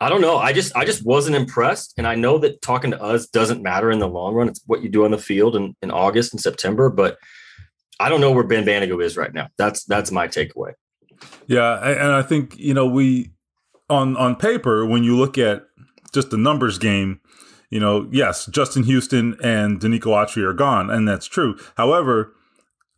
[0.00, 0.36] I don't know.
[0.36, 3.90] I just I just wasn't impressed, and I know that talking to us doesn't matter
[3.90, 4.48] in the long run.
[4.48, 7.18] It's what you do on the field in, in August and September, but
[8.00, 9.48] I don't know where Ben Banogu is right now.
[9.58, 10.72] That's that's my takeaway.
[11.46, 13.32] Yeah, and I think you know we
[13.90, 15.64] on on paper when you look at
[16.12, 17.20] just the numbers game,
[17.70, 21.58] you know, yes, Justin Houston and Denico Autry are gone, and that's true.
[21.76, 22.34] However,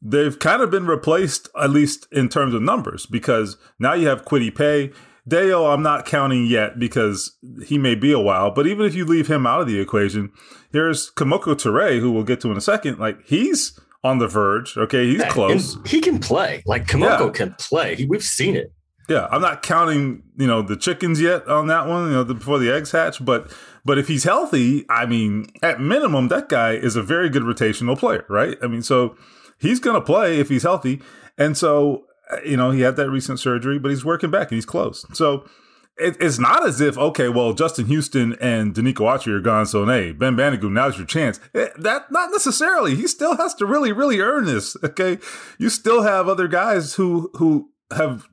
[0.01, 4.25] they've kind of been replaced at least in terms of numbers because now you have
[4.25, 4.93] Kwity Paye.
[5.29, 7.37] Dayo, I'm not counting yet because
[7.67, 10.33] he may be a while, but even if you leave him out of the equation,
[10.73, 12.99] here's Kemoko Turay, who we'll get to in a second.
[12.99, 14.77] Like he's on the verge.
[14.77, 15.77] Okay, he's Yeah, close.
[15.87, 16.63] He can play.
[16.67, 17.31] Like Kemoko Yeah.
[17.33, 17.97] can play.
[17.97, 18.73] He, we've seen it.
[19.09, 22.35] Yeah, I'm not counting, you know, the chickens yet on that one, you know, the,
[22.35, 23.25] before the eggs hatch.
[23.25, 23.53] But
[23.85, 27.99] but if he's healthy, I mean, at minimum, that guy is a very good rotational
[27.99, 28.57] player, right?
[28.63, 29.17] I mean, so
[29.59, 31.01] he's going to play if he's healthy,
[31.37, 34.57] and so uh, you know, he had that recent surgery, but he's working back and
[34.57, 35.05] he's close.
[35.13, 35.45] So
[36.01, 39.85] it, it's not as if okay, well, Justin Houston and Denico Autry are gone, so
[39.87, 41.39] hey, Ben Banogu, now's your chance.
[41.55, 42.97] Eh, that not necessarily.
[42.97, 44.77] He still has to really, really earn this.
[44.83, 45.19] Okay,
[45.59, 48.29] you still have other guys who who have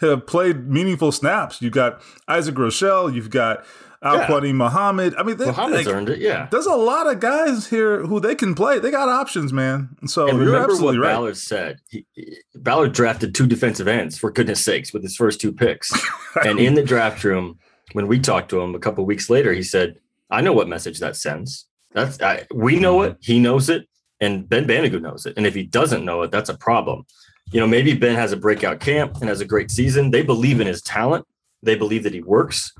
[0.00, 1.60] have played meaningful snaps.
[1.60, 3.14] You've got Isaac Rochell.
[3.14, 3.64] You've got
[4.02, 4.52] Al Yeah.
[4.52, 5.14] Muhammad.
[5.16, 6.18] I mean, they, Muhammad's like, earned it.
[6.20, 6.46] Yeah.
[6.50, 8.78] there's a lot of guys here who they can play.
[8.78, 9.88] They got options, man.
[10.06, 11.12] So and you're remember what right.
[11.12, 11.80] Ballard said.
[11.90, 15.92] He, he- Ballard drafted two defensive ends for goodness sakes with his first two picks.
[16.44, 17.58] and in the draft room,
[17.92, 19.98] when we talked to him a couple weeks later, he said,
[20.30, 21.66] "I know what message that sends.
[21.92, 23.12] That's I, we know mm-hmm.
[23.12, 23.18] it.
[23.20, 23.88] He knows it,
[24.20, 25.34] and Ben Banogu knows it.
[25.36, 27.06] And if he doesn't know it, that's a problem.
[27.50, 30.10] You know, maybe Ben has a breakout camp and has a great season.
[30.10, 31.26] They believe in his talent.
[31.62, 32.72] They believe that he works.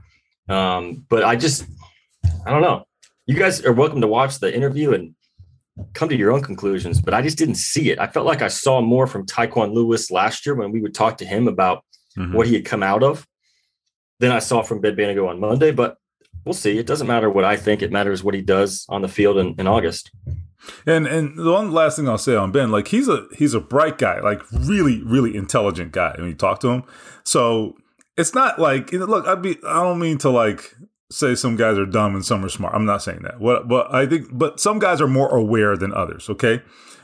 [0.49, 1.65] Um, but I just,
[2.47, 2.85] I don't know.
[3.27, 5.15] You guys are welcome to watch the interview and
[5.93, 7.99] come to your own conclusions, but I just didn't see it.
[7.99, 11.19] I felt like I saw more from Tyquan Lewis last year when we would talk
[11.19, 11.85] to him about
[12.17, 12.33] Mhm.
[12.35, 13.27] what he had come out of
[14.19, 15.71] than I saw from Ben Banogu on Monday.
[15.71, 15.99] But
[16.45, 16.79] we'll see.
[16.79, 17.83] It doesn't matter what I think.
[17.83, 20.11] It matters what he does on the field in, in August.
[20.87, 23.61] And and the one last thing I'll say on Ben, like he's a he's a
[23.61, 26.15] bright guy, like really really intelligent guy.
[26.19, 26.83] When you talk to him,
[27.25, 27.77] so
[28.19, 29.27] it's not like look.
[29.27, 30.75] I be I don't mean to like
[31.11, 32.75] say some guys are dumb and some are smart.
[32.75, 33.41] I'm not saying that.
[33.41, 36.29] What but I think but some guys are more aware than others.
[36.29, 36.61] Okay,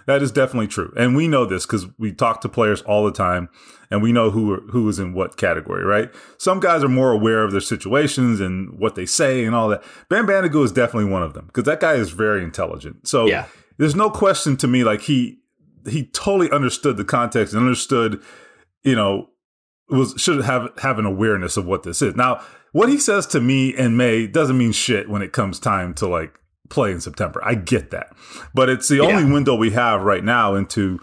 [0.06, 3.12] that is definitely true, and we know this because we talk to players all the
[3.12, 3.48] time,
[3.90, 5.84] and we know who who is in what category.
[5.84, 6.10] Right?
[6.38, 9.82] Some guys are more aware of their situations and what they say and all that.
[10.10, 13.08] Ben Banogu is definitely one of them because that guy is very intelligent.
[13.08, 13.46] So Yeah.
[13.78, 15.38] there's no question to me like he
[15.88, 18.20] he totally understood the context and understood,
[18.84, 19.28] you know,
[19.88, 22.14] was should have have an awareness of what this is.
[22.16, 22.42] Now,
[22.72, 26.08] what he says to me in May doesn't mean shit when it comes time to
[26.08, 26.38] like
[26.70, 27.40] play in September.
[27.44, 28.14] I get that,
[28.54, 29.02] but it's the yeah.
[29.02, 30.98] only window we have right now into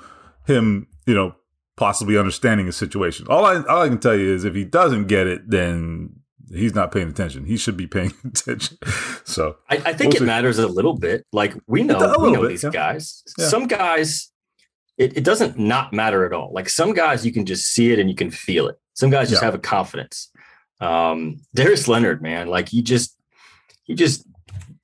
[0.46, 1.36] him, you know,
[1.78, 3.28] possibly understanding his situation.
[3.30, 6.22] All I all I can tell you is if he doesn't get it, then
[6.54, 7.46] he's not paying attention.
[7.46, 8.78] He should be paying attention.
[9.24, 11.26] So I, I think we'll it matters a little bit.
[11.32, 12.70] Like we know, we know bit, these yeah.
[12.70, 13.24] guys.
[13.38, 13.48] Yeah.
[13.48, 14.31] Some guys,
[15.02, 16.52] it, it, doesn't not matter at all.
[16.54, 18.80] Like some guys, you can just see it and you can feel it.
[18.94, 19.48] Some guys just yeah.
[19.48, 20.32] have a confidence.
[20.80, 23.18] Um, Darius Leonard, man, like he just,
[23.84, 24.26] he just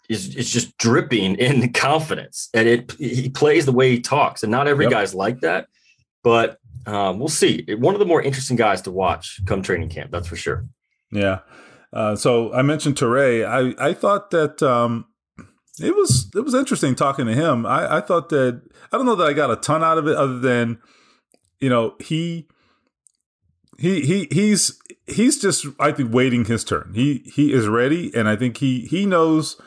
[0.09, 4.43] is is just dripping in confidence, and it he plays the way he talks.
[4.43, 4.91] And not every yep.
[4.91, 5.67] guy's like that,
[6.23, 7.65] but um, we'll see.
[7.77, 10.11] One of the more interesting guys to watch come training camp.
[10.11, 10.65] That's for sure.
[11.11, 11.39] Yeah.
[11.93, 13.45] Uh, so I mentioned Turay.
[13.45, 15.06] I, I thought that um,
[15.79, 17.65] it was it was interesting talking to him.
[17.65, 18.61] I, I thought that
[18.91, 20.79] I don't know that I got a ton out of it other than
[21.59, 22.47] you know he
[23.77, 26.91] he he he's he's just I think waiting his turn.
[26.95, 29.59] He he is ready, and I think he he knows.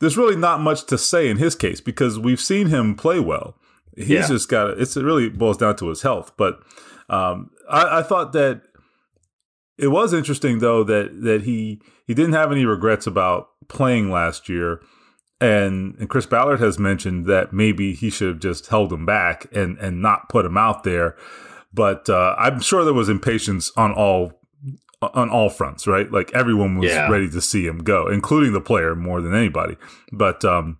[0.00, 3.56] There's really not much to say in his case because we've seen him play well.
[3.96, 4.26] He's yeah.
[4.26, 6.32] just got it's it really boils down to his health.
[6.36, 6.60] But
[7.08, 8.62] um, I, I thought that
[9.78, 14.48] it was interesting though that that he he didn't have any regrets about playing last
[14.48, 14.80] year.
[15.40, 19.46] And, and Chris Ballard has mentioned that maybe he should have just held him back
[19.52, 21.16] and, and not put him out there.
[21.72, 24.40] But uh, I'm sure there was impatience on all
[25.12, 26.10] on all fronts, right?
[26.10, 27.10] Like everyone was yeah.
[27.10, 29.76] ready to see him go, including the player more than anybody.
[30.12, 30.78] But um,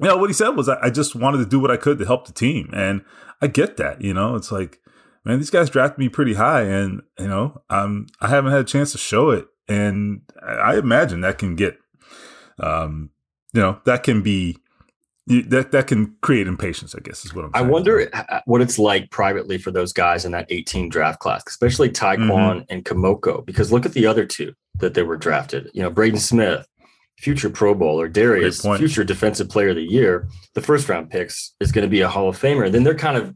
[0.00, 1.98] you know what he said was, I, I just wanted to do what I could
[1.98, 3.02] to help the team, and
[3.40, 4.02] I get that.
[4.02, 4.78] You know, it's like
[5.26, 8.64] man, these guys drafted me pretty high, and you know, um, I haven't had a
[8.64, 11.78] chance to show it, and I imagine that can get,
[12.60, 13.10] um,
[13.56, 14.58] you know, that can be
[15.26, 16.94] that that can create impatience.
[16.94, 17.52] I guess is what I'm.
[17.54, 17.66] Saying.
[17.66, 18.10] I wonder
[18.44, 22.60] what it's like privately for those guys in that 18 draft class, especially Tyquan mm-hmm.
[22.68, 25.70] and Kemoko, because look at the other two that they were drafted.
[25.74, 26.68] You know, Braden Smith,
[27.18, 30.28] future Pro Bowler, Darius, future Defensive Player of the Year.
[30.54, 32.70] The first round picks is going to be a Hall of Famer.
[32.70, 33.34] Then they're kind of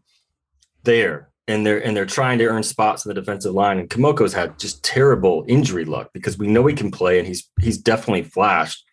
[0.84, 3.78] there and they're and they're trying to earn spots in the defensive line.
[3.78, 7.50] And Kemoko's had just terrible injury luck because we know he can play and he's
[7.60, 8.84] he's definitely flashed.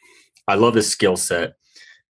[0.48, 1.54] I love his skill set.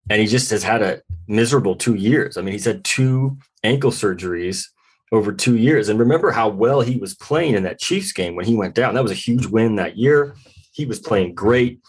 [0.09, 2.37] And he just has had a miserable two years.
[2.37, 4.65] I mean, he's had two ankle surgeries
[5.11, 5.89] over two years.
[5.89, 8.93] And remember how well he was playing in that Chiefs game when he went down.
[8.93, 10.35] That was a huge win that year.
[10.73, 11.81] He was playing great.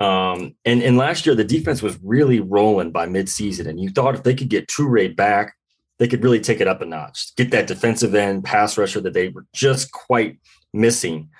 [0.00, 3.68] Um, and, and last year, the defense was really rolling by midseason.
[3.68, 5.54] And you thought if they could get Turay back,
[5.98, 9.12] they could really take it up a notch, get that defensive end pass rusher that
[9.12, 10.38] they were just quite
[10.72, 11.30] missing.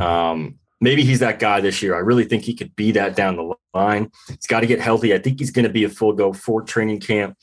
[0.00, 1.94] Um, maybe he's that guy this year.
[1.94, 4.10] I really think he could be that down the line.
[4.28, 5.14] He's got to get healthy.
[5.14, 7.36] I think he's going to be a full go for training camp,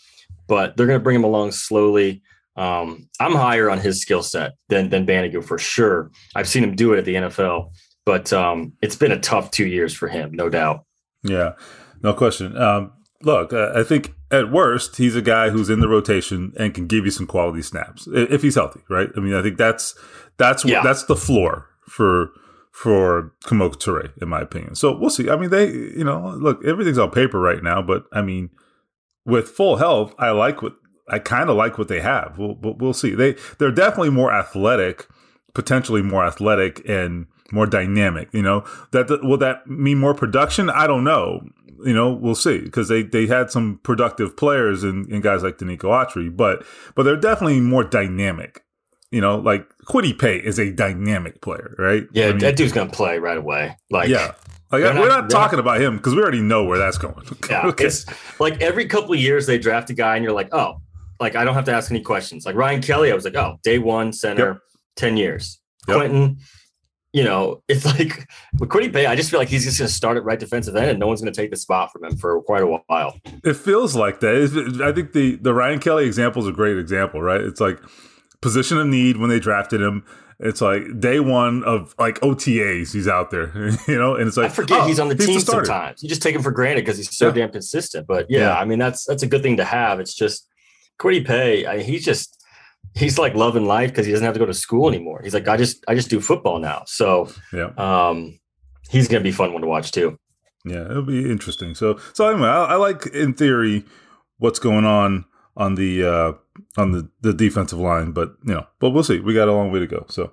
[0.47, 2.21] but they're going to bring him along slowly.
[2.55, 6.11] Um, I'm higher on his skill set than than Banogu for sure.
[6.35, 7.71] I've seen him do it at the NFL,
[8.05, 10.83] but um, it's been a tough two years for him, no doubt.
[11.21, 11.51] Yeah,
[12.01, 12.57] no question.
[12.57, 16.87] Um, look, I think at worst, he's a guy who's in the rotation and can
[16.87, 19.09] give you some quality snaps if he's healthy, right?
[19.15, 19.95] I mean, I think that's
[20.37, 20.81] that's yeah.
[20.81, 22.31] that's the floor for
[22.77, 24.75] for Kemoko in my opinion.
[24.75, 25.31] So we'll see.
[25.31, 28.51] I mean, they, you know, look, everything's on paper right now, but I mean,
[29.25, 30.75] with full health, I like what
[31.09, 32.37] I kind of like what they have.
[32.37, 33.15] We'll, we'll see.
[33.15, 35.07] They they're definitely more athletic,
[35.55, 38.29] potentially more athletic and more dynamic.
[38.31, 40.69] You know that will that mean more production?
[40.69, 41.47] I don't know
[41.83, 45.57] you know, we'll see because they they had some productive players in, in guys like
[45.57, 48.63] Denico Autry, but but they're definitely more dynamic.
[49.11, 52.03] You know, like Kwity Paye is a dynamic player, right?
[52.11, 53.77] Yeah, I mean, that dude's gonna play right away.
[53.89, 54.33] Like, yeah,
[54.71, 57.25] like we're not, not talking about him because we already know where that's going.
[57.49, 57.85] yeah, okay.
[57.85, 58.05] it's
[58.39, 60.81] like every couple of years they draft a guy and you're like, oh,
[61.21, 62.45] like I don't have to ask any questions.
[62.45, 64.57] Like Ryan Kelly, I was like, oh, day one center, yep.
[64.97, 65.59] ten years.
[65.87, 65.97] Yep.
[65.97, 66.37] Quenton,
[67.13, 68.27] you know, it's like
[68.59, 70.75] with Kwity Paye, I just feel like he's just going to start at right defensive
[70.75, 73.17] end, and no one's going to take the spot from him for quite a while.
[73.45, 74.81] It feels like that.
[74.83, 77.41] I think the the Ryan Kelly example is a great example, right?
[77.41, 77.79] It's like
[78.41, 80.05] position of need when they drafted him.
[80.39, 83.51] It's like day one of like OTAs, he's out there,
[83.87, 86.03] you know, and it's like I forget oh, he's on the he's team the sometimes.
[86.03, 87.33] You just take him for granted because he's so yeah.
[87.33, 88.05] damn consistent.
[88.05, 89.99] But yeah, yeah, I mean that's that's a good thing to have.
[89.99, 90.47] It's just
[90.99, 92.37] Kwity Paye, I, he's just
[92.95, 95.21] he's like loving life because he doesn't have to go to school anymore.
[95.23, 96.83] He's like, I just I just do football now.
[96.85, 98.39] So yeah, um,
[98.89, 100.19] he's gonna be fun one to watch too.
[100.65, 101.75] Yeah, it'll be interesting.
[101.75, 103.85] So so anyway, I, I like in theory
[104.37, 105.25] what's going on
[105.57, 106.33] on the uh,
[106.77, 109.19] on the the defensive line, but you know, but we'll see.
[109.19, 110.05] We got a long way to go.
[110.07, 110.31] So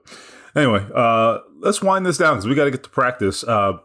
[0.54, 3.42] anyway, uh, let's wind this down because we got to get to practice.
[3.42, 3.78] Uh,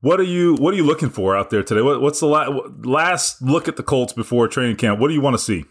[0.00, 1.82] what are you What are you looking for out there today?
[1.82, 5.00] What, what's the la- last look at the Colts before training camp?
[5.00, 5.64] What do you want to see?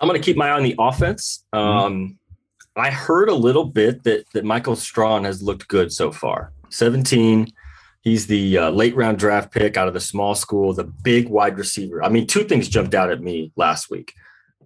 [0.00, 1.44] I'm going to keep my eye on the offense.
[1.52, 1.68] Mm-hmm.
[1.68, 2.18] Um,
[2.76, 6.52] I heard a little bit that that Michael Strachan has looked good so far.
[6.70, 7.52] 17.
[8.04, 11.56] He's the uh, late round draft pick out of the small school, the big wide
[11.58, 12.04] receiver.
[12.04, 14.12] I mean, two things jumped out at me last week.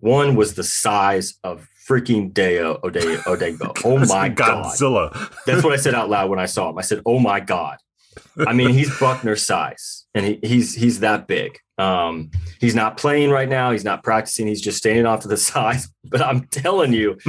[0.00, 3.78] One was the size of freaking Dayo Ode- Odeyingbo.
[3.84, 5.32] Oh my god, Godzilla.
[5.46, 6.78] that's what I said out loud when I saw him.
[6.78, 7.78] I said, "Oh my god."
[8.46, 11.58] I mean, he's Buckner size, and he, he's he's that big.
[11.78, 13.70] Um, he's not playing right now.
[13.70, 14.46] He's not practicing.
[14.46, 15.80] He's just standing off to the side.
[16.04, 17.18] But I'm telling you,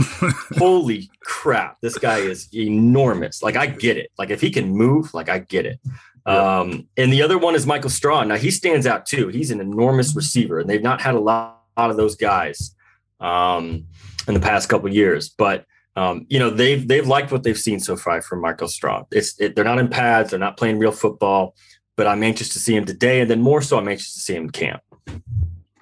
[0.57, 3.43] holy crap, this guy is enormous.
[3.43, 4.11] Like I get it.
[4.17, 5.79] Like if he can move, like I get it.
[6.25, 8.27] Um, and the other one is Michael Strachan.
[8.27, 9.29] Now he stands out too.
[9.29, 12.75] He's an enormous receiver, and they've not had a lot, lot of those guys
[13.19, 13.85] um,
[14.27, 15.29] in the past couple years.
[15.29, 19.05] But um, you know they've they've liked what they've seen so far from Michael Strachan.
[19.11, 20.29] It's it, they're not in pads.
[20.29, 21.55] They're not playing real football.
[21.99, 24.33] But I'm anxious to see him today, and then more so, I'm anxious to see
[24.33, 24.81] him camp.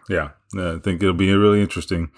[0.09, 2.09] Yeah, yeah, I think it'll be really interesting.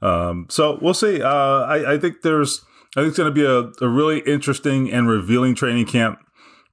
[0.00, 1.20] Um, so we'll see.
[1.20, 2.64] Uh, I, I think there's,
[2.96, 6.20] I think it's going to be a, a really interesting and revealing training camp,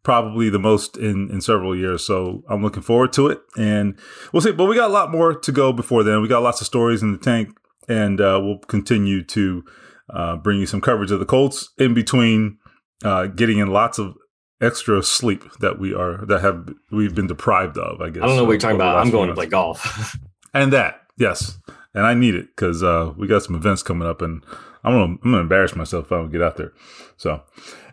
[0.03, 2.05] probably the most in, in several years.
[2.05, 3.99] So I'm looking forward to it, and
[4.31, 4.53] we'll see.
[4.53, 6.21] But we got a lot more to go before then.
[6.21, 7.49] We got lots of stories in the tank,
[7.89, 9.65] and uh, we'll continue to
[10.13, 12.57] uh, bring you some coverage of the Colts in between
[13.03, 14.15] uh, getting in lots of
[14.61, 18.01] extra sleep that we are that have we've been deprived of.
[18.01, 18.97] I guess I don't know what you're talking about.
[18.97, 20.17] I'm going to play golf.
[20.51, 21.59] And that, yes,
[21.93, 24.43] and I need it because uh, we got some events coming up, and
[24.83, 26.73] I'm gonna I'm gonna embarrass myself if I don't get out there.
[27.17, 27.43] So,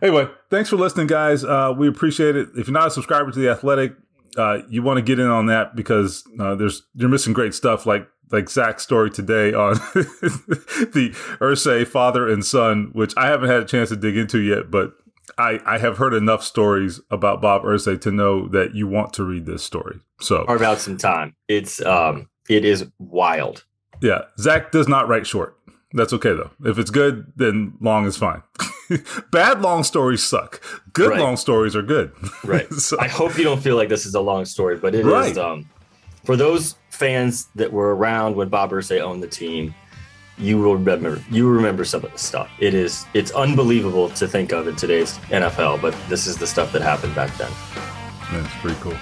[0.01, 1.43] anyway, thanks for listening, guys.
[1.43, 2.49] Uh, we appreciate it.
[2.55, 3.95] If you're not a subscriber to the Athletic,
[4.37, 7.85] uh, you want to get in on that because uh, there's you're missing great stuff
[7.85, 13.61] like like Zak's story today on the Irsay father and son, which I haven't had
[13.61, 14.93] a chance to dig into yet, but.
[15.37, 19.23] I, I have heard enough stories about Bob Irsay to know that you want to
[19.23, 19.99] read this story.
[20.19, 21.35] So Carve out some time.
[21.47, 23.65] It's um, it is wild.
[24.01, 25.55] Yeah, Zak does not write short.
[25.93, 26.51] That's okay though.
[26.65, 28.41] If it's good, then long is fine.
[29.31, 30.61] Bad long stories suck.
[30.93, 31.19] Good Right.
[31.19, 32.11] long stories are good.
[32.43, 32.71] Right.
[32.73, 35.05] So- I hope you don't feel like this is a long story, but it is.
[35.05, 35.37] Right.
[35.37, 35.69] Um,
[36.25, 39.73] for those fans that were around when Bob Irsay owned the team,
[40.37, 41.21] you will remember.
[41.29, 42.49] You remember some of the stuff.
[42.59, 43.05] It is.
[43.13, 47.15] It's unbelievable to think of in today's NFL, but this is the stuff that happened
[47.15, 47.51] back then.
[48.31, 48.97] That's pretty cool.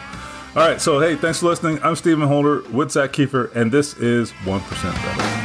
[0.56, 1.80] All right, so hey, thanks for listening.
[1.84, 4.62] I'm Stephen Holder with Zak Keefer, and this is 1%
[4.94, 5.45] Better.